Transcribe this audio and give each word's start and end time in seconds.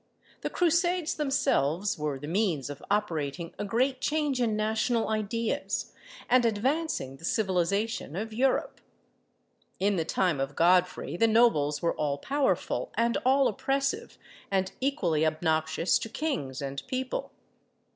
The 0.41 0.49
Crusades 0.49 1.13
themselves 1.13 1.95
were 1.95 2.17
the 2.17 2.27
means 2.27 2.71
of 2.71 2.81
operating 2.89 3.53
a 3.59 3.63
great 3.65 4.01
change 4.01 4.41
in 4.41 4.55
national 4.55 5.09
ideas, 5.09 5.93
and 6.27 6.43
advancing 6.43 7.17
the 7.17 7.23
civilisation 7.23 8.15
of 8.15 8.33
Europe. 8.33 8.81
In 9.79 9.97
the 9.97 10.03
time 10.03 10.39
of 10.39 10.55
Godfrey, 10.55 11.17
the 11.17 11.27
nobles 11.27 11.83
were 11.83 11.93
all 11.95 12.17
powerful 12.17 12.89
and 12.95 13.15
all 13.23 13.47
oppressive, 13.47 14.17
and 14.49 14.71
equally 14.81 15.23
obnoxious 15.23 15.99
to 15.99 16.09
kings 16.09 16.63
and 16.63 16.81
people. 16.87 17.31